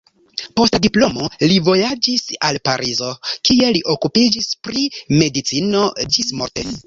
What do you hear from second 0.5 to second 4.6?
Post la diplomo li vojaĝis al Parizo, kie li okupiĝis